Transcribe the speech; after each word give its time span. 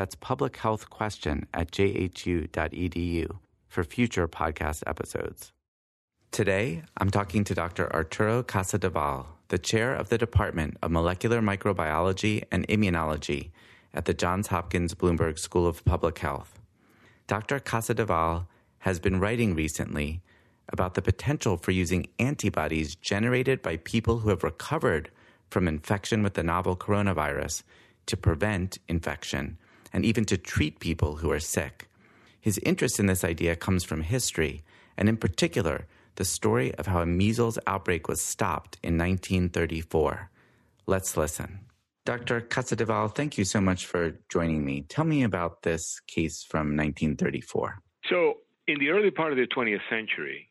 That's 0.00 0.16
publichealthquestion 0.16 1.44
at 1.52 1.72
jhu.edu 1.72 3.38
for 3.68 3.84
future 3.84 4.26
podcast 4.26 4.82
episodes. 4.86 5.52
Today, 6.30 6.84
I'm 6.96 7.10
talking 7.10 7.44
to 7.44 7.54
Dr. 7.54 7.92
Arturo 7.92 8.42
Casadevall, 8.42 9.26
the 9.48 9.58
chair 9.58 9.94
of 9.94 10.08
the 10.08 10.16
Department 10.16 10.78
of 10.80 10.90
Molecular 10.90 11.42
Microbiology 11.42 12.44
and 12.50 12.66
Immunology 12.68 13.50
at 13.92 14.06
the 14.06 14.14
Johns 14.14 14.46
Hopkins 14.46 14.94
Bloomberg 14.94 15.38
School 15.38 15.66
of 15.66 15.84
Public 15.84 16.18
Health. 16.20 16.58
Dr. 17.26 17.60
Casadevall 17.60 18.46
has 18.78 18.98
been 19.00 19.20
writing 19.20 19.54
recently 19.54 20.22
about 20.70 20.94
the 20.94 21.02
potential 21.02 21.58
for 21.58 21.72
using 21.72 22.06
antibodies 22.18 22.94
generated 22.94 23.60
by 23.60 23.76
people 23.76 24.20
who 24.20 24.30
have 24.30 24.44
recovered 24.44 25.10
from 25.50 25.68
infection 25.68 26.22
with 26.22 26.32
the 26.32 26.42
novel 26.42 26.74
coronavirus 26.74 27.64
to 28.06 28.16
prevent 28.16 28.78
infection 28.88 29.58
and 29.92 30.04
even 30.04 30.24
to 30.26 30.36
treat 30.36 30.80
people 30.80 31.16
who 31.16 31.30
are 31.30 31.40
sick. 31.40 31.88
His 32.40 32.58
interest 32.58 32.98
in 32.98 33.06
this 33.06 33.24
idea 33.24 33.56
comes 33.56 33.84
from 33.84 34.02
history, 34.02 34.62
and 34.96 35.08
in 35.08 35.16
particular, 35.16 35.86
the 36.16 36.24
story 36.24 36.74
of 36.74 36.86
how 36.86 37.00
a 37.00 37.06
measles 37.06 37.58
outbreak 37.66 38.08
was 38.08 38.20
stopped 38.20 38.78
in 38.82 38.96
1934. 38.96 40.30
Let's 40.86 41.16
listen. 41.16 41.60
Dr. 42.06 42.40
Casadevall, 42.40 43.14
thank 43.14 43.36
you 43.36 43.44
so 43.44 43.60
much 43.60 43.86
for 43.86 44.18
joining 44.30 44.64
me. 44.64 44.82
Tell 44.88 45.04
me 45.04 45.22
about 45.22 45.62
this 45.62 46.00
case 46.06 46.42
from 46.42 46.76
1934. 46.76 47.78
So, 48.08 48.34
in 48.66 48.78
the 48.78 48.88
early 48.88 49.10
part 49.10 49.32
of 49.32 49.38
the 49.38 49.46
20th 49.46 49.80
century, 49.90 50.50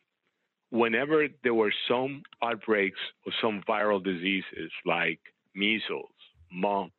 whenever 0.70 1.28
there 1.44 1.54
were 1.54 1.74
some 1.88 2.22
outbreaks 2.44 3.00
of 3.26 3.34
some 3.42 3.64
viral 3.68 4.04
diseases 4.04 4.72
like 4.86 5.20
measles, 5.56 6.10
mumps, 6.52 6.94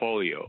polio, 0.00 0.46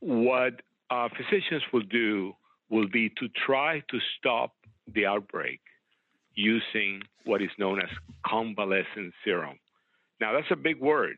what 0.00 0.60
uh, 0.90 1.08
physicians 1.16 1.62
will 1.72 1.82
do 1.82 2.32
will 2.70 2.88
be 2.88 3.08
to 3.10 3.28
try 3.46 3.80
to 3.90 3.98
stop 4.18 4.52
the 4.94 5.06
outbreak 5.06 5.60
using 6.34 7.02
what 7.24 7.42
is 7.42 7.50
known 7.58 7.80
as 7.80 7.88
convalescent 8.26 9.12
serum. 9.24 9.58
Now, 10.20 10.32
that's 10.32 10.50
a 10.50 10.56
big 10.56 10.80
word, 10.80 11.16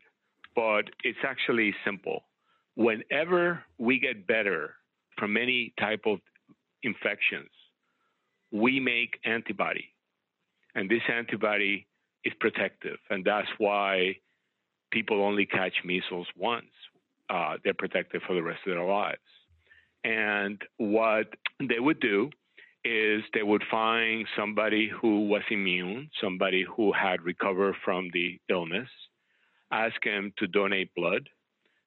but 0.54 0.84
it's 1.04 1.18
actually 1.24 1.74
simple. 1.84 2.24
Whenever 2.74 3.62
we 3.78 3.98
get 3.98 4.26
better 4.26 4.74
from 5.18 5.36
any 5.36 5.74
type 5.78 6.02
of 6.06 6.18
infections, 6.82 7.50
we 8.52 8.80
make 8.80 9.18
antibody. 9.24 9.92
And 10.74 10.90
this 10.90 11.02
antibody 11.12 11.86
is 12.24 12.32
protective. 12.40 12.98
And 13.10 13.24
that's 13.24 13.48
why 13.58 14.16
people 14.90 15.22
only 15.22 15.46
catch 15.46 15.74
measles 15.84 16.26
once 16.36 16.70
uh, 17.30 17.54
they're 17.64 17.74
protected 17.74 18.22
for 18.26 18.34
the 18.34 18.42
rest 18.42 18.60
of 18.66 18.74
their 18.74 18.84
lives. 18.84 19.18
And 20.04 20.60
what 20.78 21.26
they 21.60 21.78
would 21.78 22.00
do 22.00 22.30
is 22.84 23.22
they 23.34 23.42
would 23.42 23.62
find 23.70 24.26
somebody 24.36 24.88
who 24.88 25.26
was 25.28 25.42
immune, 25.50 26.10
somebody 26.20 26.64
who 26.64 26.92
had 26.92 27.22
recovered 27.22 27.74
from 27.84 28.08
the 28.12 28.38
illness, 28.48 28.88
ask 29.70 30.02
him 30.02 30.32
to 30.38 30.46
donate 30.46 30.94
blood. 30.94 31.28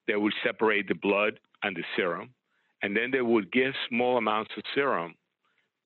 They 0.07 0.15
would 0.15 0.33
separate 0.43 0.87
the 0.87 0.95
blood 0.95 1.39
and 1.63 1.75
the 1.75 1.83
serum, 1.95 2.29
and 2.81 2.95
then 2.95 3.09
they 3.11 3.21
would 3.21 3.51
give 3.51 3.73
small 3.89 4.17
amounts 4.17 4.51
of 4.57 4.63
serum 4.75 5.15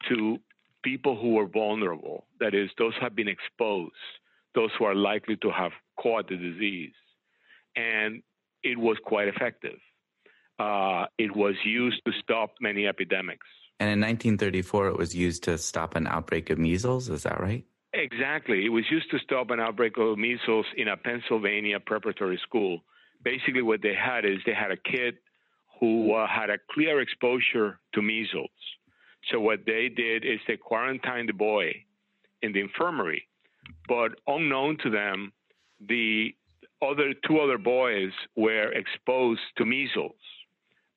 to 0.10 0.38
people 0.84 1.16
who 1.20 1.36
were 1.36 1.48
vulnerable, 1.48 2.26
that 2.40 2.54
is, 2.54 2.70
those 2.78 2.94
who 2.96 3.02
have 3.02 3.16
been 3.16 3.28
exposed, 3.28 3.94
those 4.56 4.72
who 4.78 4.86
are 4.86 4.96
likely 4.96 5.38
to 5.38 5.50
have 5.52 5.72
caught 6.02 6.28
the 6.28 6.36
disease. 6.36 6.94
And 7.76 8.22
it 8.64 8.78
was 8.78 8.98
quite 9.04 9.28
effective. 9.28 9.78
Uh, 10.60 11.06
it 11.18 11.36
was 11.36 11.56
used 11.64 12.02
to 12.06 12.12
stop 12.24 12.56
many 12.60 12.88
epidemics. 12.88 13.46
And 13.80 13.90
in 13.90 14.00
1934, 14.00 14.88
it 14.88 14.98
was 14.98 15.16
used 15.16 15.44
to 15.44 15.58
stop 15.58 15.96
an 15.96 16.08
outbreak 16.08 16.50
of 16.50 16.58
measles. 16.58 17.10
Is 17.10 17.24
that 17.24 17.40
right? 17.40 17.64
Exactly. 17.94 18.66
It 18.66 18.70
was 18.70 18.86
used 18.90 19.10
to 19.12 19.20
stop 19.20 19.52
an 19.52 19.60
outbreak 19.60 19.98
of 19.98 20.18
measles 20.18 20.66
in 20.76 20.88
a 20.88 20.98
Pennsylvania 20.98 21.80
preparatory 21.80 22.40
school. 22.44 22.82
Basically, 23.24 23.62
what 23.62 23.82
they 23.82 23.94
had 23.94 24.26
is 24.26 24.38
they 24.46 24.54
had 24.54 24.72
a 24.72 24.78
kid 24.78 25.18
who 25.80 26.14
uh, 26.14 26.28
had 26.28 26.50
a 26.50 26.58
clear 26.72 27.02
exposure 27.02 27.80
to 27.94 28.02
measles. 28.02 28.50
So, 29.32 29.40
what 29.40 29.60
they 29.66 29.90
did 29.90 30.26
is 30.26 30.40
they 30.48 30.58
quarantined 30.58 31.30
the 31.30 31.34
boy 31.34 31.72
in 32.42 32.54
the 32.54 32.62
infirmary. 32.62 33.28
But 33.88 34.20
unknown 34.28 34.78
to 34.84 34.90
them, 34.90 35.34
the 35.80 36.36
other 36.82 37.14
two 37.28 37.40
other 37.40 37.58
boys 37.58 38.12
were 38.36 38.72
exposed 38.74 39.42
to 39.58 39.66
measles. 39.66 40.16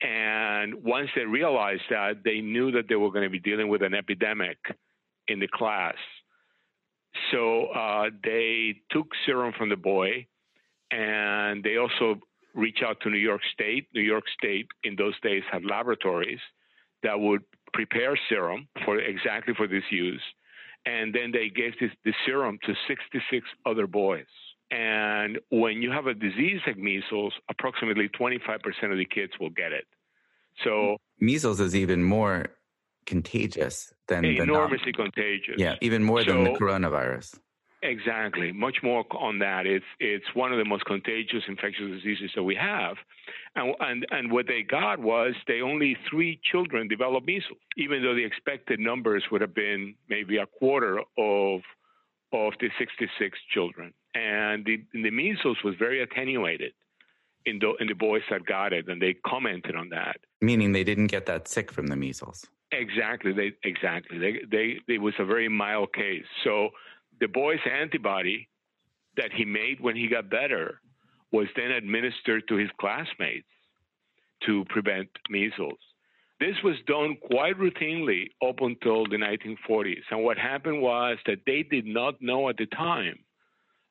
And 0.03 0.83
once 0.83 1.11
they 1.15 1.25
realized 1.25 1.83
that, 1.91 2.23
they 2.25 2.41
knew 2.41 2.71
that 2.73 2.89
they 2.89 2.97
were 2.97 3.11
going 3.11 3.25
to 3.25 3.31
be 3.31 3.39
dealing 3.39 3.69
with 3.69 3.83
an 3.83 3.95
epidemic 3.95 4.59
in 5.29 5.41
the 5.41 5.49
class. 5.49 5.97
So 7.31 7.67
uh, 7.67 8.11
they 8.25 8.77
took 8.91 9.09
serum 9.27 9.53
from 9.57 9.69
the 9.69 9.77
boy, 9.77 10.27
and 10.91 11.63
they 11.63 11.77
also 11.77 12.21
reached 12.55 12.83
out 12.83 13.01
to 13.03 13.11
New 13.11 13.19
York 13.19 13.43
State. 13.53 13.89
New 13.95 14.01
York 14.01 14.25
State, 14.39 14.69
in 14.85 14.97
those 14.97 15.19
days, 15.21 15.43
had 15.51 15.65
laboratories 15.65 16.41
that 17.03 17.19
would 17.19 17.43
prepare 17.73 18.19
serum 18.29 18.69
for 18.85 18.99
exactly 18.99 19.55
for 19.55 19.67
this 19.67 19.85
use, 19.91 20.23
and 20.87 21.15
then 21.15 21.31
they 21.31 21.49
gave 21.49 21.73
this, 21.79 21.91
this 22.05 22.15
serum 22.25 22.59
to 22.65 22.75
66 22.89 23.47
other 23.67 23.87
boys. 23.87 24.27
And 24.71 25.41
when 25.51 25.83
you 25.83 25.91
have 25.91 26.07
a 26.07 26.15
disease 26.15 26.61
like 26.67 26.79
measles, 26.79 27.35
approximately 27.49 28.09
25% 28.09 28.59
of 28.91 28.99
the 28.99 29.05
kids 29.05 29.33
will 29.41 29.51
get 29.51 29.73
it. 29.73 29.87
So 30.65 30.97
measles 31.19 31.61
is 31.61 31.75
even 31.75 32.05
more 32.05 32.47
contagious 33.07 33.93
than 34.07 34.25
enormously 34.25 34.93
contagious. 34.93 35.57
Yeah, 35.59 35.77
even 35.81 36.05
more 36.05 36.23
so, 36.23 36.33
than 36.33 36.45
the 36.45 36.51
coronavirus. 36.51 37.39
Exactly, 37.83 38.53
much 38.53 38.77
more 38.83 39.05
on 39.19 39.39
that. 39.39 39.67
It's 39.67 39.87
it's 39.99 40.27
one 40.35 40.53
of 40.53 40.59
the 40.59 40.67
most 40.67 40.85
contagious 40.85 41.43
infectious 41.49 41.91
diseases 41.91 42.31
that 42.37 42.43
we 42.43 42.55
have, 42.55 42.97
and 43.57 43.75
and 43.81 44.07
and 44.11 44.31
what 44.31 44.47
they 44.47 44.63
got 44.63 44.99
was 44.99 45.35
they 45.49 45.63
only 45.63 45.97
three 46.09 46.39
children 46.53 46.89
developed 46.89 47.27
measles, 47.27 47.59
even 47.77 48.03
though 48.03 48.15
the 48.15 48.25
expected 48.25 48.79
numbers 48.79 49.25
would 49.33 49.41
have 49.41 49.55
been 49.55 49.95
maybe 50.09 50.37
a 50.37 50.47
quarter 50.47 50.99
of 51.19 51.61
of 52.33 52.53
the 52.61 52.69
66 52.79 53.39
children 53.53 53.93
and 54.15 54.65
the, 54.65 54.85
the 54.93 55.11
measles 55.11 55.59
was 55.65 55.75
very 55.79 56.03
attenuated 56.03 56.73
in 57.47 57.59
the 57.59 57.75
in 57.81 57.87
the 57.87 57.95
boys 57.95 58.23
that 58.31 58.45
got 58.45 58.73
it, 58.73 58.89
and 58.89 59.01
they 59.01 59.15
commented 59.27 59.75
on 59.77 59.89
that. 59.91 60.19
Meaning 60.41 60.73
they 60.73 60.85
didn't 60.85 61.09
get 61.09 61.27
that 61.27 61.49
sick 61.49 61.73
from 61.73 61.87
the 61.87 61.97
measles. 61.97 62.45
Exactly. 62.73 63.33
They 63.33 63.53
exactly. 63.65 64.19
They 64.19 64.41
they 64.51 64.93
it 64.93 65.01
was 65.01 65.15
a 65.19 65.25
very 65.25 65.49
mild 65.49 65.93
case. 65.93 66.25
So 66.45 66.71
the 67.21 67.29
boy's 67.29 67.61
antibody 67.71 68.49
that 69.17 69.33
he 69.33 69.45
made 69.45 69.81
when 69.81 69.97
he 69.97 70.09
got 70.09 70.31
better 70.31 70.81
was 71.33 71.47
then 71.57 71.71
administered 71.71 72.47
to 72.49 72.57
his 72.57 72.71
classmates 72.79 73.47
to 74.47 74.65
prevent 74.69 75.09
measles. 75.29 75.79
This 76.39 76.57
was 76.65 76.77
done 76.87 77.17
quite 77.21 77.59
routinely 77.59 78.31
up 78.43 78.61
until 78.61 79.05
the 79.05 79.17
1940s. 79.17 80.03
And 80.11 80.25
what 80.25 80.39
happened 80.39 80.81
was 80.81 81.19
that 81.27 81.41
they 81.47 81.63
did 81.63 81.85
not 81.85 82.23
know 82.23 82.49
at 82.49 82.57
the 82.57 82.67
time 82.67 83.19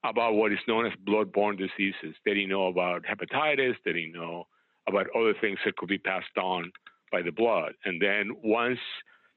about 0.03 0.33
what 0.33 0.51
is 0.51 0.59
known 0.67 0.85
as 0.85 0.93
blood-borne 1.05 1.57
diseases. 1.57 2.15
They 2.25 2.33
didn't 2.33 2.49
know 2.49 2.67
about 2.67 3.03
hepatitis. 3.03 3.75
They 3.83 3.93
didn't 3.93 4.13
know 4.13 4.47
about 4.87 5.07
other 5.15 5.33
things 5.39 5.59
that 5.65 5.75
could 5.77 5.89
be 5.89 5.97
passed 5.97 6.37
on 6.37 6.71
by 7.11 7.21
the 7.21 7.31
blood. 7.31 7.73
And 7.85 8.01
then 8.01 8.31
once 8.43 8.79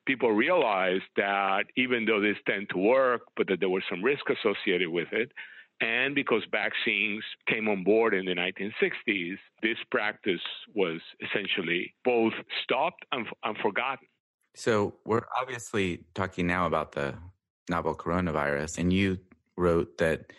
people 0.07 0.31
realized 0.33 1.05
that 1.17 1.65
even 1.77 2.05
though 2.05 2.21
this 2.21 2.37
tend 2.47 2.69
to 2.71 2.79
work, 2.79 3.23
but 3.37 3.49
that 3.49 3.61
there 3.61 3.69
was 3.69 3.83
some 3.89 4.03
risk 4.03 4.25
associated 4.31 4.89
with 4.89 5.09
it, 5.13 5.33
and 5.81 6.15
because 6.15 6.43
vaccines 6.51 7.25
came 7.49 7.69
on 7.69 7.83
board 7.83 8.15
in 8.15 8.25
the 8.25 8.35
1960s, 8.35 9.37
this 9.63 9.79
practice 9.91 10.41
was 10.75 11.01
essentially 11.21 11.93
both 12.05 12.35
stopped 12.63 13.05
and, 13.11 13.27
and 13.43 13.57
forgotten. 13.59 14.07
So 14.55 14.95
we're 15.05 15.27
obviously 15.41 16.05
talking 16.15 16.47
now 16.47 16.67
about 16.67 16.93
the 16.93 17.15
novel 17.69 17.97
coronavirus, 17.97 18.79
and 18.79 18.93
you 18.93 19.19
wrote 19.57 19.99
that 19.99 20.33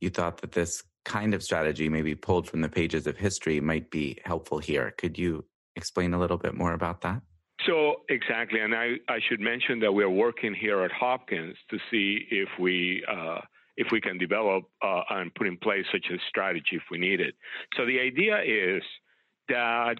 you 0.00 0.10
thought 0.10 0.40
that 0.40 0.52
this 0.52 0.82
kind 1.04 1.34
of 1.34 1.42
strategy, 1.42 1.88
maybe 1.88 2.14
pulled 2.14 2.48
from 2.48 2.60
the 2.60 2.68
pages 2.68 3.06
of 3.06 3.16
history, 3.16 3.60
might 3.60 3.90
be 3.90 4.18
helpful 4.24 4.58
here. 4.58 4.94
Could 4.96 5.18
you 5.18 5.44
explain 5.76 6.14
a 6.14 6.18
little 6.18 6.38
bit 6.38 6.54
more 6.54 6.72
about 6.72 7.02
that? 7.02 7.22
So 7.66 8.02
exactly, 8.08 8.60
and 8.60 8.74
I, 8.74 8.94
I 9.08 9.20
should 9.28 9.40
mention 9.40 9.80
that 9.80 9.92
we 9.92 10.02
are 10.02 10.10
working 10.10 10.54
here 10.54 10.82
at 10.82 10.92
Hopkins 10.92 11.56
to 11.70 11.78
see 11.90 12.26
if 12.30 12.48
we 12.58 13.04
uh, 13.10 13.40
if 13.76 13.88
we 13.90 14.00
can 14.00 14.18
develop 14.18 14.64
uh, 14.82 15.02
and 15.10 15.34
put 15.34 15.46
in 15.46 15.56
place 15.56 15.84
such 15.90 16.06
a 16.10 16.18
strategy 16.28 16.72
if 16.72 16.82
we 16.90 16.98
need 16.98 17.20
it. 17.20 17.34
So 17.76 17.86
the 17.86 17.98
idea 18.00 18.40
is 18.42 18.82
that 19.48 19.96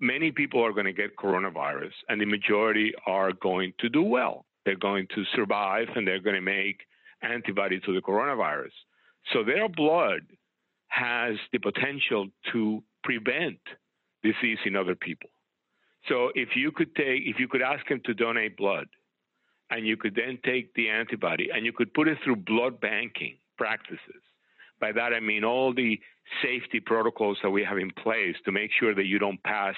many 0.00 0.32
people 0.32 0.64
are 0.64 0.72
going 0.72 0.86
to 0.86 0.92
get 0.92 1.16
coronavirus, 1.16 1.92
and 2.08 2.20
the 2.20 2.26
majority 2.26 2.92
are 3.06 3.32
going 3.32 3.72
to 3.80 3.88
do 3.88 4.02
well. 4.02 4.46
They're 4.64 4.76
going 4.76 5.06
to 5.14 5.24
survive, 5.34 5.88
and 5.94 6.06
they're 6.06 6.20
going 6.20 6.36
to 6.36 6.42
make 6.42 6.80
antibody 7.22 7.80
to 7.80 7.94
the 7.94 8.00
coronavirus. 8.00 8.72
So 9.32 9.44
their 9.44 9.68
blood 9.68 10.22
has 10.88 11.36
the 11.52 11.58
potential 11.58 12.28
to 12.52 12.82
prevent 13.04 13.58
disease 14.22 14.58
in 14.64 14.76
other 14.76 14.94
people. 14.94 15.30
So 16.08 16.30
if 16.34 16.50
you 16.56 16.72
could 16.72 16.94
take, 16.94 17.22
if 17.24 17.38
you 17.38 17.48
could 17.48 17.62
ask 17.62 17.86
him 17.88 18.00
to 18.06 18.14
donate 18.14 18.56
blood, 18.56 18.86
and 19.70 19.86
you 19.86 19.96
could 19.96 20.14
then 20.14 20.38
take 20.44 20.72
the 20.74 20.88
antibody 20.88 21.48
and 21.52 21.64
you 21.64 21.72
could 21.72 21.92
put 21.94 22.08
it 22.08 22.18
through 22.24 22.36
blood 22.36 22.80
banking 22.80 23.36
practices. 23.56 24.22
By 24.80 24.92
that 24.92 25.12
I 25.12 25.20
mean 25.20 25.44
all 25.44 25.74
the 25.74 25.98
safety 26.42 26.80
protocols 26.80 27.38
that 27.42 27.50
we 27.50 27.64
have 27.64 27.78
in 27.78 27.90
place 27.90 28.36
to 28.44 28.52
make 28.52 28.70
sure 28.78 28.94
that 28.94 29.06
you 29.06 29.18
don't 29.18 29.42
pass 29.42 29.74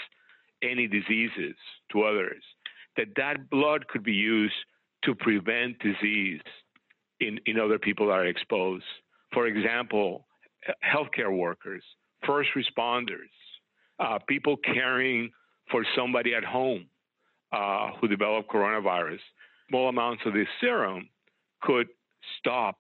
any 0.62 0.87
diseases 0.87 1.56
to 1.93 2.02
others. 2.02 2.43
That 2.97 3.08
that 3.17 3.50
blood 3.50 3.88
could 3.88 4.05
be 4.05 4.12
used 4.12 4.55
to 5.05 5.14
prevent 5.14 5.79
disease 5.79 6.41
in, 7.20 7.41
in 7.47 7.58
other 7.58 7.79
people 7.79 8.08
that 8.08 8.12
are 8.12 8.26
exposed. 8.26 8.85
For 9.32 9.47
example, 9.47 10.27
healthcare 10.85 11.37
workers, 11.37 11.85
first 12.27 12.50
responders, 12.56 13.31
uh, 13.99 14.19
people 14.29 14.56
caring 14.56 15.31
for 15.71 15.85
somebody 15.97 16.35
at 16.35 16.44
home 16.44 16.87
uh, 17.53 17.91
who 18.00 18.09
developed 18.09 18.50
coronavirus. 18.50 19.21
Small 19.69 19.88
amounts 19.88 20.23
of 20.27 20.35
this 20.35 20.49
serum 20.61 21.09
could 21.62 21.87
stop 22.38 22.77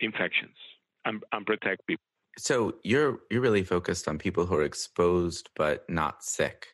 infections 0.00 0.56
and, 1.04 1.22
and 1.32 1.44
protect 1.44 1.86
people. 1.86 2.02
So 2.38 2.76
you're 2.84 3.18
you're 3.30 3.40
really 3.40 3.64
focused 3.64 4.06
on 4.06 4.16
people 4.16 4.46
who 4.46 4.54
are 4.54 4.62
exposed 4.62 5.50
but 5.56 5.88
not 5.90 6.22
sick. 6.22 6.68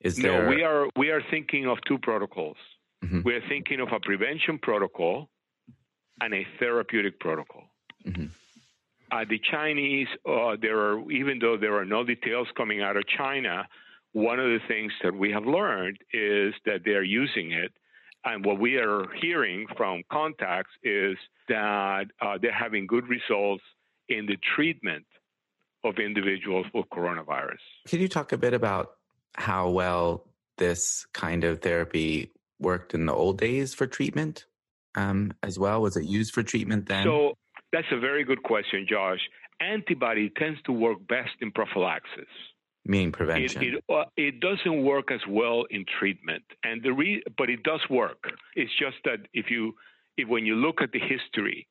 Is 0.00 0.16
there... 0.16 0.44
No, 0.44 0.48
we 0.48 0.62
are 0.64 0.88
we 0.96 1.10
are 1.10 1.22
thinking 1.30 1.66
of 1.66 1.78
two 1.86 1.98
protocols. 1.98 2.56
Mm-hmm. 3.04 3.20
We 3.22 3.34
are 3.34 3.42
thinking 3.48 3.80
of 3.80 3.88
a 3.92 4.00
prevention 4.00 4.58
protocol 4.58 5.28
and 6.22 6.32
a 6.32 6.46
therapeutic 6.58 7.20
protocol. 7.20 7.64
Mm-hmm. 8.06 8.26
Uh, 9.12 9.24
the 9.28 9.40
Chinese, 9.50 10.06
uh, 10.28 10.56
there 10.60 10.78
are 10.78 11.10
even 11.10 11.38
though 11.38 11.56
there 11.56 11.76
are 11.76 11.84
no 11.84 12.04
details 12.04 12.48
coming 12.56 12.80
out 12.80 12.96
of 12.96 13.04
China, 13.06 13.66
one 14.12 14.38
of 14.38 14.46
the 14.46 14.60
things 14.68 14.92
that 15.02 15.14
we 15.14 15.30
have 15.32 15.46
learned 15.46 15.98
is 16.12 16.54
that 16.66 16.80
they 16.84 16.92
are 16.92 17.02
using 17.02 17.52
it. 17.52 17.72
And 18.24 18.44
what 18.44 18.60
we 18.60 18.76
are 18.76 19.06
hearing 19.20 19.66
from 19.76 20.02
contacts 20.12 20.72
is 20.82 21.16
that 21.48 22.04
uh, 22.20 22.38
they're 22.40 22.52
having 22.52 22.86
good 22.86 23.08
results 23.08 23.64
in 24.08 24.26
the 24.26 24.36
treatment 24.54 25.06
of 25.84 25.98
individuals 25.98 26.66
with 26.74 26.84
coronavirus. 26.90 27.58
Can 27.88 28.00
you 28.00 28.08
talk 28.08 28.32
a 28.32 28.38
bit 28.38 28.52
about 28.52 28.92
how 29.36 29.70
well 29.70 30.26
this 30.58 31.06
kind 31.14 31.44
of 31.44 31.62
therapy 31.62 32.30
worked 32.58 32.92
in 32.92 33.06
the 33.06 33.14
old 33.14 33.38
days 33.38 33.72
for 33.72 33.86
treatment 33.86 34.44
um, 34.96 35.32
as 35.42 35.58
well? 35.58 35.80
Was 35.80 35.96
it 35.96 36.04
used 36.04 36.34
for 36.34 36.42
treatment 36.42 36.86
then? 36.86 37.04
So 37.04 37.38
that's 37.72 37.86
a 37.92 37.98
very 37.98 38.24
good 38.24 38.42
question, 38.42 38.86
Josh. 38.88 39.20
Antibody 39.60 40.30
tends 40.30 40.60
to 40.62 40.72
work 40.72 40.98
best 41.06 41.30
in 41.40 41.52
prophylaxis. 41.52 42.26
Meaning 42.84 43.12
prevention. 43.12 43.62
It, 43.62 43.74
it, 43.74 43.84
uh, 43.88 44.04
it, 44.16 44.40
doesn't 44.40 44.82
work 44.82 45.10
as 45.12 45.20
well 45.28 45.64
in 45.70 45.84
treatment, 45.98 46.42
and 46.64 46.82
the 46.82 46.92
re- 46.92 47.22
but 47.36 47.50
it 47.50 47.62
does 47.62 47.80
work. 47.90 48.24
It's 48.56 48.72
just 48.78 48.96
that 49.04 49.18
if 49.34 49.50
you, 49.50 49.74
if 50.16 50.28
when 50.28 50.46
you 50.46 50.54
look 50.54 50.80
at 50.80 50.90
the 50.90 50.98
history, 50.98 51.68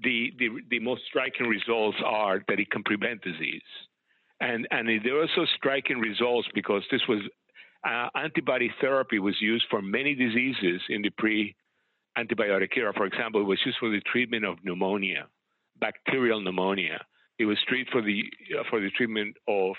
the, 0.00 0.32
the 0.38 0.48
the 0.70 0.78
most 0.78 1.02
striking 1.08 1.46
results 1.46 1.98
are 2.04 2.42
that 2.46 2.60
it 2.60 2.70
can 2.70 2.84
prevent 2.84 3.22
disease, 3.22 3.60
and 4.40 4.68
and 4.70 4.88
there 5.04 5.18
are 5.18 5.22
also 5.22 5.46
striking 5.56 5.98
results 5.98 6.48
because 6.54 6.84
this 6.92 7.02
was 7.08 7.20
uh, 7.84 8.08
antibody 8.14 8.70
therapy 8.80 9.18
was 9.18 9.34
used 9.40 9.64
for 9.68 9.82
many 9.82 10.14
diseases 10.14 10.80
in 10.88 11.02
the 11.02 11.10
pre 11.10 11.56
antibiotic 12.16 12.76
era. 12.76 12.92
For 12.96 13.06
example, 13.06 13.40
it 13.40 13.44
was 13.44 13.58
used 13.64 13.78
for 13.78 13.90
the 13.90 14.00
treatment 14.00 14.44
of 14.44 14.58
pneumonia, 14.62 15.26
bacterial 15.82 16.40
pneumonia. 16.40 17.04
It 17.38 17.44
was 17.44 17.58
treated 17.68 17.88
for 17.92 18.00
the 18.00 18.22
uh, 18.58 18.62
for 18.70 18.80
the 18.80 18.90
treatment 18.90 19.36
of 19.48 19.74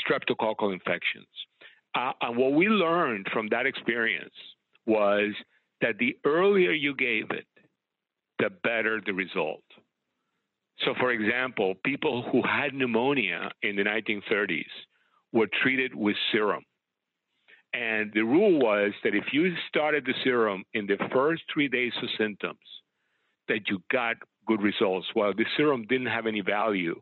streptococcal 0.00 0.72
infections. 0.72 1.26
Uh, 1.94 2.12
and 2.22 2.36
what 2.36 2.52
we 2.52 2.68
learned 2.68 3.26
from 3.32 3.48
that 3.48 3.66
experience 3.66 4.34
was 4.86 5.32
that 5.80 5.98
the 5.98 6.16
earlier 6.24 6.70
you 6.70 6.94
gave 6.94 7.30
it, 7.30 7.46
the 8.38 8.50
better 8.62 9.02
the 9.04 9.12
result. 9.12 9.64
So, 10.84 10.94
for 10.98 11.10
example, 11.10 11.74
people 11.84 12.22
who 12.30 12.42
had 12.42 12.72
pneumonia 12.72 13.50
in 13.62 13.76
the 13.76 13.82
1930s 13.82 14.64
were 15.32 15.48
treated 15.62 15.94
with 15.94 16.16
serum. 16.32 16.64
And 17.74 18.10
the 18.14 18.22
rule 18.22 18.58
was 18.58 18.92
that 19.04 19.14
if 19.14 19.24
you 19.32 19.52
started 19.68 20.04
the 20.04 20.14
serum 20.24 20.64
in 20.74 20.86
the 20.86 20.96
first 21.12 21.42
three 21.52 21.68
days 21.68 21.92
of 22.02 22.08
symptoms, 22.18 22.58
that 23.48 23.68
you 23.68 23.82
got 23.92 24.16
good 24.50 24.62
results. 24.62 25.06
While 25.14 25.34
the 25.34 25.46
serum 25.56 25.82
didn't 25.88 26.12
have 26.16 26.26
any 26.26 26.42
value 26.58 26.96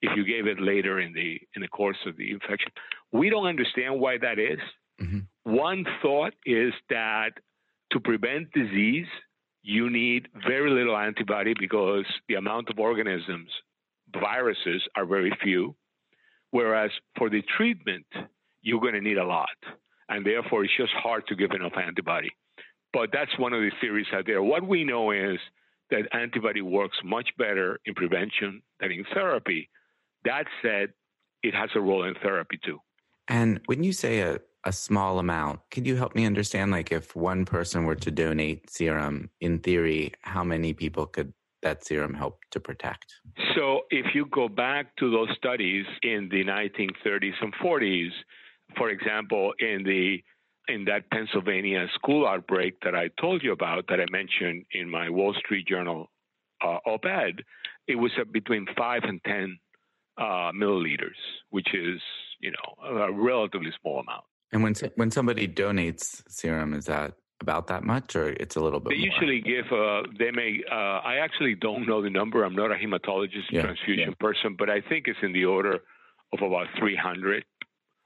if 0.00 0.16
you 0.16 0.24
gave 0.24 0.46
it 0.46 0.60
later 0.60 1.00
in 1.00 1.12
the 1.12 1.40
in 1.54 1.62
the 1.62 1.68
course 1.68 1.96
of 2.06 2.16
the 2.16 2.30
infection. 2.30 2.70
We 3.12 3.30
don't 3.30 3.46
understand 3.46 4.00
why 4.00 4.18
that 4.18 4.38
is. 4.38 4.60
Mm-hmm. 5.00 5.20
One 5.44 5.84
thought 6.02 6.34
is 6.46 6.72
that 6.90 7.30
to 7.92 8.00
prevent 8.00 8.52
disease, 8.52 9.06
you 9.62 9.90
need 9.90 10.28
very 10.46 10.70
little 10.70 10.96
antibody 10.96 11.54
because 11.58 12.04
the 12.28 12.34
amount 12.34 12.68
of 12.70 12.78
organisms, 12.78 13.50
viruses, 14.12 14.82
are 14.96 15.06
very 15.06 15.32
few. 15.42 15.74
Whereas 16.50 16.90
for 17.16 17.28
the 17.28 17.42
treatment, 17.56 18.06
you're 18.62 18.80
going 18.80 18.94
to 18.94 19.00
need 19.00 19.18
a 19.18 19.26
lot. 19.26 19.58
And 20.08 20.24
therefore, 20.24 20.64
it's 20.64 20.76
just 20.76 20.92
hard 20.92 21.26
to 21.28 21.36
give 21.36 21.50
enough 21.50 21.76
antibody. 21.76 22.30
But 22.92 23.10
that's 23.12 23.38
one 23.38 23.52
of 23.52 23.60
the 23.60 23.70
theories 23.80 24.06
out 24.14 24.24
there. 24.26 24.42
What 24.42 24.66
we 24.66 24.84
know 24.84 25.10
is 25.10 25.38
that 25.90 26.08
antibody 26.12 26.60
works 26.60 26.98
much 27.04 27.28
better 27.38 27.78
in 27.84 27.94
prevention 27.94 28.62
than 28.80 28.92
in 28.92 29.04
therapy. 29.14 29.68
That 30.24 30.44
said, 30.62 30.90
it 31.42 31.54
has 31.54 31.70
a 31.74 31.80
role 31.80 32.04
in 32.04 32.14
therapy 32.22 32.58
too. 32.64 32.78
And 33.28 33.60
when 33.66 33.82
you 33.82 33.92
say 33.92 34.20
a, 34.20 34.40
a 34.64 34.72
small 34.72 35.18
amount, 35.18 35.60
can 35.70 35.84
you 35.84 35.96
help 35.96 36.14
me 36.14 36.24
understand 36.24 36.72
like 36.72 36.92
if 36.92 37.14
one 37.14 37.44
person 37.44 37.84
were 37.84 37.94
to 37.96 38.10
donate 38.10 38.70
serum, 38.70 39.30
in 39.40 39.58
theory, 39.58 40.12
how 40.22 40.42
many 40.42 40.72
people 40.72 41.06
could 41.06 41.32
that 41.62 41.84
serum 41.84 42.14
help 42.14 42.38
to 42.52 42.60
protect? 42.60 43.06
So 43.54 43.82
if 43.90 44.14
you 44.14 44.26
go 44.26 44.48
back 44.48 44.94
to 44.96 45.10
those 45.10 45.28
studies 45.36 45.86
in 46.02 46.28
the 46.30 46.44
1930s 46.44 47.34
and 47.40 47.54
40s, 47.54 48.10
for 48.76 48.90
example, 48.90 49.52
in 49.58 49.82
the 49.84 50.22
in 50.68 50.84
that 50.84 51.10
Pennsylvania 51.10 51.86
school 51.94 52.26
outbreak 52.26 52.80
that 52.82 52.94
I 52.94 53.08
told 53.20 53.42
you 53.42 53.52
about, 53.52 53.86
that 53.88 54.00
I 54.00 54.06
mentioned 54.10 54.66
in 54.72 54.88
my 54.90 55.08
Wall 55.08 55.34
Street 55.34 55.66
Journal 55.66 56.10
uh, 56.62 56.78
op-ed, 56.86 57.42
it 57.86 57.96
was 57.96 58.12
uh, 58.20 58.24
between 58.30 58.66
five 58.76 59.02
and 59.04 59.20
ten 59.24 59.58
uh, 60.18 60.52
milliliters, 60.52 61.18
which 61.50 61.74
is 61.74 62.00
you 62.40 62.52
know 62.52 62.84
a 62.84 63.12
relatively 63.12 63.70
small 63.80 64.00
amount. 64.00 64.24
And 64.52 64.62
when 64.62 64.74
when 64.96 65.10
somebody 65.10 65.48
donates 65.48 66.22
serum, 66.28 66.74
is 66.74 66.86
that 66.86 67.14
about 67.40 67.68
that 67.68 67.84
much, 67.84 68.16
or 68.16 68.28
it's 68.30 68.56
a 68.56 68.60
little 68.60 68.80
bit? 68.80 68.90
They 68.90 68.98
more? 68.98 69.06
usually 69.06 69.40
give. 69.40 69.72
Uh, 69.72 70.02
they 70.18 70.30
may. 70.30 70.60
Uh, 70.70 71.00
I 71.04 71.16
actually 71.22 71.54
don't 71.54 71.86
know 71.86 72.02
the 72.02 72.10
number. 72.10 72.44
I'm 72.44 72.56
not 72.56 72.72
a 72.72 72.74
hematologist, 72.74 73.50
yeah. 73.50 73.62
transfusion 73.62 74.10
yeah. 74.10 74.14
person, 74.18 74.56
but 74.58 74.68
I 74.68 74.80
think 74.80 75.06
it's 75.06 75.18
in 75.22 75.32
the 75.32 75.44
order 75.44 75.78
of 76.32 76.42
about 76.42 76.66
300 76.78 77.44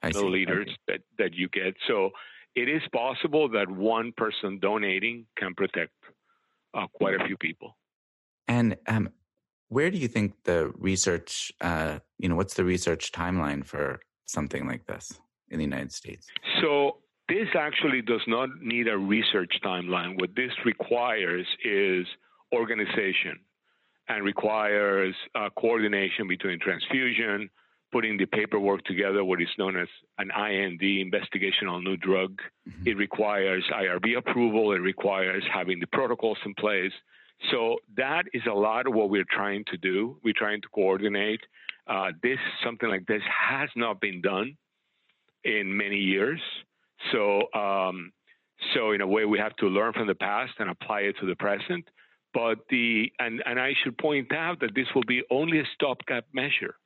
milliliters 0.04 0.70
that 0.88 1.00
that 1.18 1.34
you 1.34 1.48
get. 1.48 1.74
So 1.88 2.10
it 2.54 2.68
is 2.68 2.82
possible 2.92 3.48
that 3.50 3.70
one 3.70 4.12
person 4.16 4.58
donating 4.58 5.26
can 5.36 5.54
protect 5.54 5.92
uh, 6.74 6.86
quite 6.92 7.14
a 7.20 7.26
few 7.26 7.36
people. 7.36 7.76
And 8.48 8.76
um, 8.86 9.10
where 9.68 9.90
do 9.90 9.98
you 9.98 10.08
think 10.08 10.34
the 10.44 10.72
research, 10.76 11.52
uh, 11.60 11.98
you 12.18 12.28
know, 12.28 12.36
what's 12.36 12.54
the 12.54 12.64
research 12.64 13.12
timeline 13.12 13.64
for 13.64 14.00
something 14.26 14.66
like 14.66 14.86
this 14.86 15.18
in 15.48 15.58
the 15.58 15.64
United 15.64 15.92
States? 15.92 16.26
So 16.60 16.98
this 17.28 17.48
actually 17.58 18.02
does 18.02 18.20
not 18.26 18.50
need 18.60 18.88
a 18.88 18.98
research 18.98 19.52
timeline. 19.64 20.20
What 20.20 20.34
this 20.36 20.52
requires 20.64 21.46
is 21.64 22.06
organization 22.54 23.38
and 24.08 24.24
requires 24.24 25.14
uh, 25.34 25.48
coordination 25.56 26.28
between 26.28 26.58
transfusion, 26.60 27.48
putting 27.92 28.16
the 28.16 28.26
paperwork 28.26 28.82
together, 28.84 29.24
what 29.24 29.40
is 29.40 29.48
known 29.58 29.76
as 29.76 29.88
an 30.18 30.30
IND, 30.30 30.80
investigational 30.80 31.82
new 31.82 31.96
drug. 31.96 32.40
Mm-hmm. 32.68 32.88
It 32.88 32.96
requires 32.96 33.64
IRB 33.72 34.16
approval. 34.16 34.72
It 34.72 34.80
requires 34.80 35.44
having 35.52 35.78
the 35.78 35.86
protocols 35.86 36.38
in 36.44 36.54
place. 36.54 36.92
So 37.50 37.78
that 37.96 38.24
is 38.32 38.42
a 38.50 38.54
lot 38.54 38.86
of 38.86 38.94
what 38.94 39.10
we're 39.10 39.26
trying 39.30 39.64
to 39.70 39.76
do. 39.76 40.16
We're 40.24 40.34
trying 40.36 40.62
to 40.62 40.68
coordinate. 40.68 41.40
Uh, 41.86 42.12
this 42.22 42.38
something 42.64 42.88
like 42.88 43.06
this 43.06 43.22
has 43.50 43.68
not 43.76 44.00
been 44.00 44.20
done 44.22 44.56
in 45.44 45.76
many 45.76 45.96
years. 45.96 46.40
So, 47.10 47.52
um, 47.52 48.12
so 48.74 48.92
in 48.92 49.00
a 49.00 49.06
way, 49.06 49.24
we 49.24 49.38
have 49.38 49.56
to 49.56 49.66
learn 49.66 49.92
from 49.92 50.06
the 50.06 50.14
past 50.14 50.52
and 50.60 50.70
apply 50.70 51.00
it 51.00 51.16
to 51.20 51.26
the 51.26 51.34
present. 51.34 51.84
But 52.32 52.58
the 52.70 53.12
and, 53.18 53.42
and 53.44 53.60
I 53.60 53.74
should 53.82 53.98
point 53.98 54.32
out 54.32 54.60
that 54.60 54.74
this 54.74 54.86
will 54.94 55.04
be 55.04 55.22
only 55.30 55.58
a 55.58 55.64
stopgap 55.74 56.24
measure. 56.32 56.76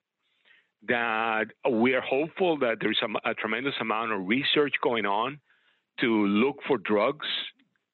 That 0.88 1.46
we 1.70 1.94
are 1.94 2.00
hopeful 2.00 2.58
that 2.58 2.76
there's 2.80 3.00
a, 3.02 3.30
a 3.30 3.34
tremendous 3.34 3.74
amount 3.80 4.12
of 4.12 4.26
research 4.26 4.74
going 4.82 5.06
on 5.06 5.40
to 6.00 6.26
look 6.26 6.56
for 6.66 6.78
drugs 6.78 7.26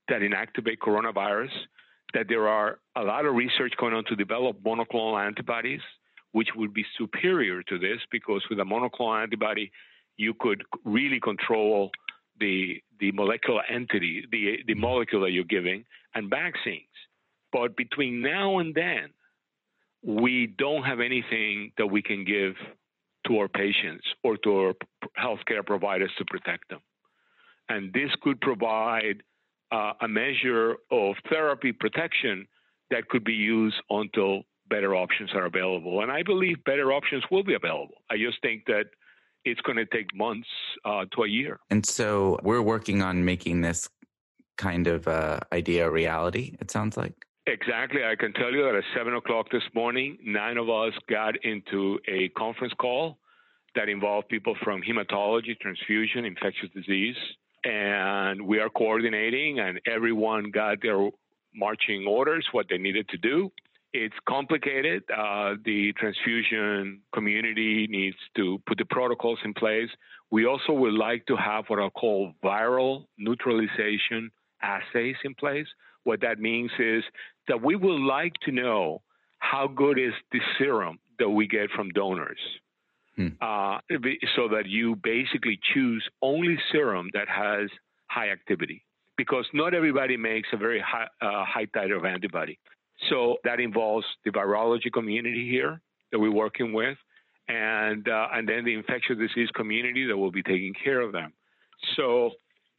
that 0.08 0.20
inactivate 0.20 0.78
coronavirus. 0.78 1.50
That 2.14 2.26
there 2.28 2.48
are 2.48 2.78
a 2.96 3.02
lot 3.02 3.24
of 3.24 3.34
research 3.34 3.72
going 3.78 3.94
on 3.94 4.04
to 4.06 4.16
develop 4.16 4.62
monoclonal 4.62 5.24
antibodies, 5.24 5.80
which 6.32 6.48
would 6.54 6.74
be 6.74 6.84
superior 6.98 7.62
to 7.62 7.78
this 7.78 7.98
because 8.10 8.42
with 8.50 8.58
a 8.58 8.64
monoclonal 8.64 9.22
antibody, 9.22 9.70
you 10.16 10.34
could 10.38 10.62
really 10.84 11.20
control 11.20 11.90
the 12.38 12.82
the 13.00 13.12
molecular 13.12 13.62
entity, 13.70 14.24
the 14.30 14.58
the 14.66 14.74
molecule 14.74 15.22
that 15.22 15.30
you're 15.30 15.44
giving, 15.44 15.84
and 16.14 16.28
vaccines. 16.28 16.82
But 17.52 17.76
between 17.76 18.22
now 18.22 18.58
and 18.58 18.74
then, 18.74 19.10
we 20.02 20.46
don't 20.46 20.82
have 20.82 21.00
anything 21.00 21.72
that 21.78 21.86
we 21.86 22.02
can 22.02 22.24
give 22.24 22.54
to 23.26 23.38
our 23.38 23.48
patients 23.48 24.04
or 24.22 24.36
to 24.38 24.56
our 24.56 24.74
healthcare 25.18 25.64
providers 25.64 26.10
to 26.18 26.24
protect 26.24 26.68
them. 26.68 26.80
And 27.68 27.92
this 27.92 28.10
could 28.22 28.40
provide 28.40 29.22
uh, 29.70 29.92
a 30.00 30.08
measure 30.08 30.76
of 30.90 31.14
therapy 31.30 31.72
protection 31.72 32.46
that 32.90 33.08
could 33.08 33.24
be 33.24 33.32
used 33.32 33.76
until 33.88 34.42
better 34.68 34.94
options 34.94 35.30
are 35.34 35.46
available. 35.46 36.02
And 36.02 36.10
I 36.10 36.22
believe 36.22 36.62
better 36.64 36.92
options 36.92 37.24
will 37.30 37.44
be 37.44 37.54
available. 37.54 37.96
I 38.10 38.16
just 38.16 38.40
think 38.42 38.64
that 38.66 38.86
it's 39.44 39.60
going 39.62 39.76
to 39.76 39.86
take 39.86 40.14
months 40.14 40.48
uh, 40.84 41.04
to 41.14 41.22
a 41.24 41.28
year. 41.28 41.58
And 41.70 41.84
so 41.84 42.38
we're 42.42 42.62
working 42.62 43.02
on 43.02 43.24
making 43.24 43.62
this 43.62 43.88
kind 44.56 44.86
of 44.86 45.08
uh, 45.08 45.40
idea 45.52 45.88
a 45.88 45.90
reality, 45.90 46.56
it 46.60 46.70
sounds 46.70 46.96
like. 46.96 47.26
Exactly. 47.46 48.04
I 48.04 48.14
can 48.14 48.32
tell 48.34 48.52
you 48.52 48.62
that 48.64 48.76
at 48.76 48.84
7 48.96 49.14
o'clock 49.14 49.46
this 49.50 49.62
morning, 49.74 50.16
nine 50.24 50.58
of 50.58 50.70
us 50.70 50.92
got 51.10 51.44
into 51.44 51.98
a 52.06 52.28
conference 52.30 52.72
call 52.80 53.18
that 53.74 53.88
involved 53.88 54.28
people 54.28 54.54
from 54.62 54.80
hematology, 54.80 55.58
transfusion, 55.58 56.24
infectious 56.24 56.68
disease. 56.74 57.16
And 57.64 58.46
we 58.46 58.60
are 58.60 58.68
coordinating, 58.68 59.58
and 59.58 59.80
everyone 59.86 60.50
got 60.52 60.82
their 60.82 61.08
marching 61.54 62.06
orders, 62.06 62.46
what 62.52 62.66
they 62.70 62.78
needed 62.78 63.08
to 63.08 63.18
do. 63.18 63.50
It's 63.92 64.14
complicated. 64.26 65.02
Uh, 65.10 65.54
the 65.64 65.92
transfusion 65.98 67.00
community 67.12 67.86
needs 67.90 68.16
to 68.36 68.60
put 68.66 68.78
the 68.78 68.84
protocols 68.84 69.38
in 69.44 69.52
place. 69.52 69.88
We 70.30 70.46
also 70.46 70.72
would 70.72 70.94
like 70.94 71.26
to 71.26 71.36
have 71.36 71.64
what 71.66 71.78
are 71.80 71.90
called 71.90 72.34
viral 72.42 73.06
neutralization 73.18 74.30
assays 74.62 75.16
in 75.24 75.34
place. 75.34 75.66
What 76.04 76.20
that 76.22 76.38
means 76.38 76.70
is 76.78 77.04
that 77.48 77.62
we 77.62 77.76
would 77.76 78.00
like 78.00 78.34
to 78.42 78.52
know 78.52 79.02
how 79.38 79.66
good 79.66 79.98
is 79.98 80.12
the 80.30 80.40
serum 80.58 80.98
that 81.18 81.28
we 81.28 81.46
get 81.46 81.70
from 81.70 81.90
donors. 81.90 82.38
Hmm. 83.16 83.28
Uh, 83.40 83.78
so 84.36 84.48
that 84.48 84.64
you 84.66 84.96
basically 84.96 85.58
choose 85.74 86.02
only 86.22 86.56
serum 86.70 87.10
that 87.12 87.28
has 87.28 87.68
high 88.08 88.30
activity 88.30 88.84
because 89.16 89.46
not 89.52 89.74
everybody 89.74 90.16
makes 90.16 90.48
a 90.52 90.56
very 90.56 90.80
high, 90.80 91.06
uh, 91.20 91.44
high 91.44 91.66
titer 91.66 91.96
of 91.96 92.04
antibody. 92.04 92.58
So 93.10 93.36
that 93.44 93.60
involves 93.60 94.06
the 94.24 94.30
virology 94.30 94.92
community 94.92 95.48
here 95.50 95.80
that 96.10 96.18
we're 96.18 96.32
working 96.32 96.72
with, 96.72 96.96
and 97.48 98.08
uh, 98.08 98.28
and 98.32 98.48
then 98.48 98.64
the 98.64 98.74
infectious 98.74 99.18
disease 99.18 99.50
community 99.54 100.06
that 100.06 100.16
will 100.16 100.30
be 100.30 100.42
taking 100.42 100.72
care 100.82 101.00
of 101.00 101.12
them. 101.12 101.32
So 101.96 102.30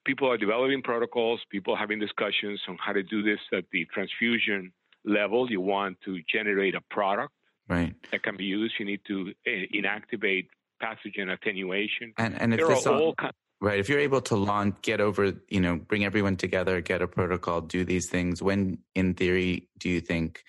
people 0.06 0.30
are 0.30 0.38
developing 0.38 0.82
protocols, 0.82 1.42
people 1.50 1.76
having 1.76 2.00
discussions 2.00 2.62
on 2.68 2.78
how 2.80 2.94
to 2.94 3.04
do 3.04 3.24
this 3.24 3.40
at 3.54 3.66
the 3.72 3.86
transfusion 3.94 4.72
level. 5.06 5.50
You 5.50 5.62
want 5.62 5.98
to 6.06 6.20
generate 6.32 6.76
a 6.76 6.82
product 6.90 7.34
right. 7.68 7.96
that 8.12 8.24
can 8.24 8.38
be 8.38 8.46
used. 8.46 8.76
You 8.80 8.86
need 8.86 9.02
to 9.08 9.34
uh, 9.48 9.52
inactivate 9.74 10.48
pathogen 10.82 11.32
attenuation. 11.32 12.14
And, 12.18 12.40
and 12.40 12.54
if 12.54 12.60
there 12.60 12.68
this 12.68 12.88
all, 12.88 13.16
all 13.20 13.32
right, 13.62 13.80
if 13.80 13.88
you're 13.88 14.00
able 14.00 14.22
to 14.22 14.36
launch, 14.36 14.76
get 14.82 15.00
over, 15.00 15.34
you 15.48 15.62
know, 15.62 15.78
bring 15.78 16.04
everyone 16.04 16.36
together, 16.36 16.82
get 16.82 17.02
a 17.02 17.08
protocol, 17.08 17.62
do 17.62 17.86
these 17.86 18.10
things, 18.10 18.42
when 18.42 18.80
in 18.96 19.14
theory 19.14 19.70
do 19.78 19.90
you 19.90 20.02
think 20.02 20.44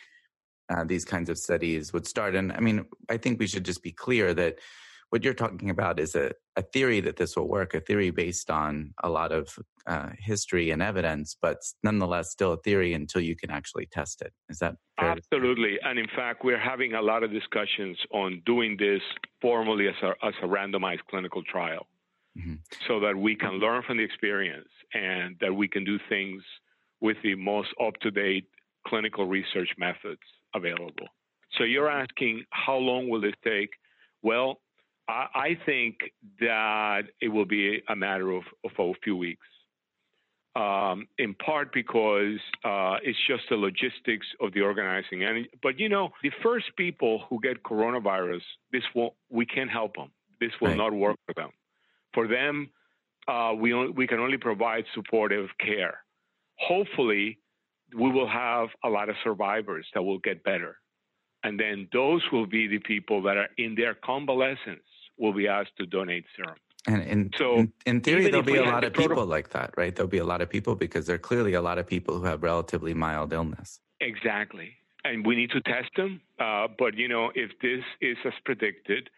uh, 0.68 0.84
these 0.84 1.04
kinds 1.04 1.28
of 1.28 1.38
studies 1.38 1.92
would 1.92 2.06
start? 2.06 2.34
And 2.34 2.52
I 2.52 2.60
mean, 2.60 2.86
I 3.08 3.16
think 3.18 3.38
we 3.38 3.46
should 3.46 3.64
just 3.64 3.82
be 3.82 3.92
clear 3.92 4.34
that 4.34 4.58
what 5.14 5.22
you're 5.22 5.32
talking 5.32 5.70
about 5.70 6.00
is 6.00 6.16
a, 6.16 6.32
a 6.56 6.62
theory 6.62 6.98
that 6.98 7.14
this 7.14 7.36
will 7.36 7.46
work, 7.46 7.72
a 7.72 7.80
theory 7.80 8.10
based 8.10 8.50
on 8.50 8.92
a 9.04 9.08
lot 9.08 9.30
of 9.30 9.56
uh, 9.86 10.08
history 10.18 10.72
and 10.72 10.82
evidence, 10.82 11.36
but 11.40 11.58
nonetheless 11.84 12.32
still 12.32 12.54
a 12.54 12.56
theory 12.62 12.94
until 12.94 13.20
you 13.20 13.36
can 13.36 13.48
actually 13.48 13.86
test 13.86 14.22
it. 14.22 14.32
Is 14.48 14.58
that 14.58 14.74
absolutely? 14.98 15.78
And 15.84 16.00
in 16.00 16.08
fact, 16.16 16.42
we're 16.42 16.58
having 16.58 16.94
a 16.94 17.00
lot 17.00 17.22
of 17.22 17.30
discussions 17.30 17.96
on 18.12 18.42
doing 18.44 18.76
this 18.76 19.02
formally 19.40 19.86
as 19.86 19.94
a, 20.02 20.26
as 20.26 20.34
a 20.42 20.46
randomized 20.46 21.04
clinical 21.08 21.44
trial, 21.44 21.86
mm-hmm. 22.36 22.54
so 22.88 22.98
that 22.98 23.16
we 23.16 23.36
can 23.36 23.60
learn 23.60 23.84
from 23.86 23.98
the 23.98 24.02
experience 24.02 24.72
and 24.94 25.36
that 25.40 25.54
we 25.54 25.68
can 25.68 25.84
do 25.84 25.96
things 26.08 26.42
with 27.00 27.18
the 27.22 27.36
most 27.36 27.68
up 27.80 27.94
to 28.02 28.10
date 28.10 28.48
clinical 28.84 29.26
research 29.26 29.70
methods 29.78 30.22
available. 30.56 31.06
So 31.56 31.62
you're 31.62 31.88
asking 31.88 32.46
how 32.50 32.78
long 32.78 33.08
will 33.08 33.20
this 33.20 33.38
take? 33.44 33.70
Well, 34.20 34.58
I 35.08 35.58
think 35.66 35.96
that 36.40 37.02
it 37.20 37.28
will 37.28 37.44
be 37.44 37.82
a 37.88 37.96
matter 37.96 38.30
of, 38.30 38.44
of 38.64 38.70
a 38.78 38.92
few 39.02 39.16
weeks. 39.16 39.46
Um, 40.56 41.08
in 41.18 41.34
part 41.34 41.72
because 41.72 42.38
uh, 42.64 42.98
it's 43.02 43.18
just 43.26 43.42
the 43.50 43.56
logistics 43.56 44.26
of 44.40 44.54
the 44.54 44.60
organizing. 44.60 45.24
And 45.24 45.48
but 45.64 45.80
you 45.80 45.88
know, 45.88 46.10
the 46.22 46.30
first 46.44 46.66
people 46.76 47.24
who 47.28 47.40
get 47.40 47.64
coronavirus, 47.64 48.42
this 48.72 48.84
will 48.94 49.16
we 49.30 49.46
can't 49.46 49.70
help 49.70 49.96
them. 49.96 50.12
This 50.40 50.52
will 50.60 50.68
right. 50.68 50.76
not 50.76 50.92
work 50.92 51.16
for 51.26 51.34
them. 51.34 51.50
For 52.12 52.28
them, 52.28 52.70
uh, 53.26 53.52
we 53.58 53.74
we 53.90 54.06
can 54.06 54.20
only 54.20 54.38
provide 54.38 54.84
supportive 54.94 55.48
care. 55.58 56.04
Hopefully, 56.60 57.40
we 57.92 58.12
will 58.12 58.28
have 58.28 58.68
a 58.84 58.88
lot 58.88 59.08
of 59.08 59.16
survivors 59.24 59.86
that 59.92 60.02
will 60.04 60.20
get 60.20 60.44
better, 60.44 60.76
and 61.42 61.58
then 61.58 61.88
those 61.92 62.22
will 62.30 62.46
be 62.46 62.68
the 62.68 62.78
people 62.78 63.22
that 63.22 63.36
are 63.36 63.48
in 63.58 63.74
their 63.74 63.94
convalescence 63.94 64.86
will 65.18 65.32
be 65.32 65.48
asked 65.48 65.76
to 65.78 65.86
donate 65.86 66.24
serum. 66.36 66.56
And 66.86 67.02
in, 67.02 67.30
so 67.38 67.56
in, 67.56 67.72
in 67.86 68.00
theory, 68.02 68.24
there'll 68.24 68.42
be 68.42 68.56
a 68.56 68.64
lot 68.64 68.84
of 68.84 68.92
people 68.92 69.24
like 69.24 69.50
that, 69.50 69.72
right? 69.76 69.94
There'll 69.94 70.06
be 70.06 70.18
a 70.18 70.24
lot 70.24 70.42
of 70.42 70.50
people 70.50 70.74
because 70.74 71.06
there 71.06 71.14
are 71.14 71.18
clearly 71.18 71.54
a 71.54 71.62
lot 71.62 71.78
of 71.78 71.86
people 71.86 72.18
who 72.18 72.24
have 72.24 72.42
relatively 72.42 72.92
mild 72.92 73.32
illness. 73.32 73.80
Exactly. 74.00 74.72
And 75.02 75.26
we 75.26 75.34
need 75.34 75.50
to 75.50 75.60
test 75.62 75.90
them. 75.96 76.20
Uh, 76.38 76.66
but, 76.78 76.94
you 76.94 77.08
know, 77.08 77.30
if 77.34 77.50
this 77.62 77.82
is 78.00 78.18
as 78.26 78.34
predicted, 78.44 79.08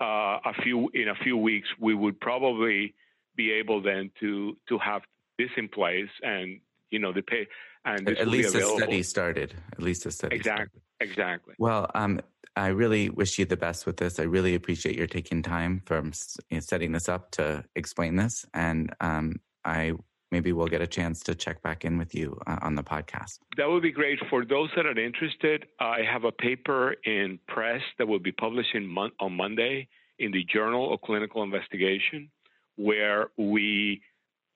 uh, 0.00 0.38
a 0.44 0.52
few 0.62 0.90
in 0.94 1.08
a 1.08 1.14
few 1.14 1.36
weeks, 1.36 1.68
we 1.78 1.94
would 1.94 2.18
probably 2.20 2.94
be 3.36 3.52
able 3.52 3.80
then 3.80 4.10
to 4.18 4.56
to 4.68 4.78
have 4.78 5.02
this 5.38 5.50
in 5.56 5.68
place 5.68 6.10
and, 6.22 6.60
you 6.90 6.98
know, 6.98 7.12
the 7.12 7.22
pay. 7.22 7.46
And 7.84 8.08
at 8.08 8.28
least 8.28 8.54
a 8.54 8.62
study 8.62 9.02
started. 9.02 9.54
At 9.72 9.82
least 9.82 10.06
a 10.06 10.10
study. 10.10 10.34
Exactly. 10.36 10.80
Started. 10.98 11.10
Exactly. 11.10 11.54
Well, 11.58 11.90
um, 11.94 12.20
I 12.54 12.68
really 12.68 13.08
wish 13.08 13.38
you 13.38 13.44
the 13.44 13.56
best 13.56 13.86
with 13.86 13.96
this. 13.96 14.18
I 14.18 14.24
really 14.24 14.54
appreciate 14.54 14.96
your 14.96 15.06
taking 15.06 15.42
time 15.42 15.82
from 15.86 16.12
setting 16.60 16.92
this 16.92 17.08
up 17.08 17.30
to 17.32 17.64
explain 17.74 18.16
this, 18.16 18.44
and 18.52 18.94
um, 19.00 19.36
I 19.64 19.92
maybe 20.32 20.52
we'll 20.52 20.66
get 20.66 20.80
a 20.80 20.86
chance 20.86 21.20
to 21.20 21.34
check 21.34 21.62
back 21.62 21.84
in 21.84 21.98
with 21.98 22.14
you 22.14 22.38
uh, 22.46 22.58
on 22.62 22.74
the 22.74 22.82
podcast. 22.82 23.38
That 23.58 23.68
would 23.68 23.82
be 23.82 23.92
great. 23.92 24.18
For 24.30 24.44
those 24.44 24.70
that 24.74 24.86
are 24.86 24.98
interested, 24.98 25.66
I 25.78 26.00
have 26.10 26.24
a 26.24 26.32
paper 26.32 26.96
in 27.04 27.38
press 27.46 27.82
that 27.98 28.08
will 28.08 28.18
be 28.18 28.32
published 28.32 28.74
mon- 28.74 29.12
on 29.20 29.36
Monday 29.36 29.88
in 30.18 30.32
the 30.32 30.44
Journal 30.44 30.92
of 30.92 31.02
Clinical 31.02 31.42
Investigation, 31.42 32.30
where 32.76 33.28
we, 33.36 34.00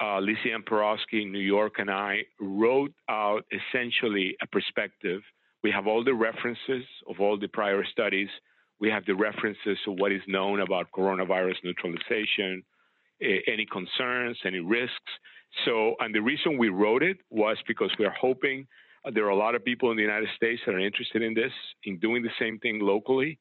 uh, 0.01 0.19
Liise-anne 0.21 0.63
Pirofski 0.63 1.23
in 1.23 1.33
New 1.33 1.39
York, 1.39 1.75
and 1.79 1.91
I 1.91 2.23
wrote 2.41 2.95
out 3.09 3.45
essentially 3.53 4.37
a 4.43 4.47
perspective 4.47 5.21
we 5.67 5.73
have 5.73 5.89
all 5.89 6.05
the 6.05 6.15
references 6.15 6.85
of 7.11 7.19
all 7.19 7.37
the 7.37 7.49
prior 7.49 7.83
studies. 7.91 8.29
We 8.79 8.89
have 8.89 9.05
the 9.05 9.17
references 9.17 9.79
of 9.89 9.95
what 9.99 10.13
is 10.13 10.23
known 10.29 10.61
about 10.61 10.93
coronavirus 10.97 11.57
neutralization, 11.65 12.63
any 13.21 13.67
concerns, 13.73 14.39
any 14.45 14.61
risks. 14.61 15.13
So, 15.65 15.97
and 15.99 16.15
the 16.15 16.21
reason 16.23 16.57
we 16.57 16.69
wrote 16.69 17.03
it 17.03 17.17
was 17.31 17.57
because 17.67 17.91
we 17.99 18.05
are 18.05 18.15
hoping 18.27 18.69
uh, 19.05 19.11
there 19.13 19.25
are 19.25 19.31
a 19.31 19.37
lot 19.37 19.57
of 19.57 19.65
people 19.65 19.91
in 19.91 19.97
the 19.97 20.05
United 20.05 20.29
States 20.37 20.63
that 20.67 20.77
are 20.77 20.79
interested 20.79 21.21
in 21.21 21.35
this, 21.35 21.51
in 21.83 21.99
doing 21.99 22.23
the 22.23 22.37
same 22.39 22.61
thing 22.61 22.79
locally, 22.81 23.37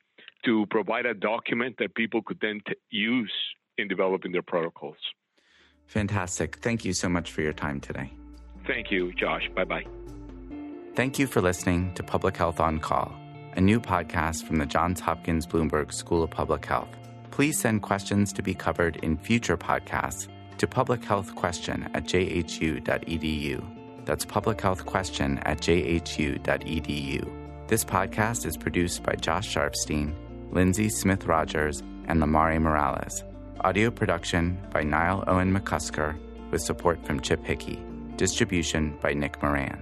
to 0.45 0.65
provide 0.71 1.05
a 1.05 1.13
document 1.13 1.75
that 1.77 1.93
people 1.93 2.23
could 2.23 2.39
then 2.41 2.59
t- 2.67 2.73
use 2.89 3.35
in 3.77 3.87
developing 3.87 4.31
their 4.31 4.41
protocols. 4.41 4.97
Fantastic. 5.85 6.55
Thank 6.55 6.85
you 6.85 6.93
so 6.93 7.07
much 7.07 7.29
for 7.29 7.43
your 7.43 7.53
time 7.53 7.79
today. 7.79 8.09
Thank 8.65 8.89
you, 8.89 9.13
Josh. 9.13 9.47
Bye 9.55 9.65
bye. 9.65 10.04
Thank 10.95 11.19
you 11.19 11.27
for 11.27 11.41
listening 11.41 11.93
to 11.95 12.03
Public 12.03 12.37
Health 12.37 12.61
on 12.61 12.79
Call, 12.79 13.11
a 13.57 13.59
new 13.59 13.81
podcast 13.81 14.45
from 14.45 14.59
the 14.59 14.65
Johns 14.65 15.01
Hopkins 15.01 15.45
Bloomberg 15.45 15.91
School 15.91 16.23
of 16.23 16.29
Public 16.29 16.65
Health. 16.65 16.87
Please 17.31 17.59
send 17.59 17.81
questions 17.81 18.31
to 18.31 18.41
be 18.41 18.53
covered 18.53 18.95
in 19.03 19.17
future 19.17 19.57
podcasts 19.57 20.29
to 20.57 20.67
publichealthquestion 20.67 21.89
at 21.93 22.05
jhu.edu. 22.05 23.61
That's 24.05 24.25
publichealthquestion 24.25 25.41
at 25.43 25.57
jhu.edu. 25.57 27.67
This 27.67 27.83
podcast 27.83 28.45
is 28.45 28.55
produced 28.55 29.03
by 29.03 29.15
Josh 29.15 29.53
Sharfstein, 29.53 30.15
Lindsay 30.53 30.87
Smith 30.87 31.25
Rogers, 31.25 31.81
and 32.07 32.21
Lamari 32.21 32.61
Morales. 32.61 33.21
Audio 33.65 33.91
production 33.91 34.57
by 34.71 34.83
Niall 34.83 35.25
Owen 35.27 35.53
McCusker 35.53 36.17
with 36.51 36.61
support 36.61 37.05
from 37.05 37.19
Chip 37.19 37.43
Hickey. 37.43 37.83
Distribution 38.15 38.97
by 39.01 39.13
Nick 39.13 39.43
Moran. 39.43 39.81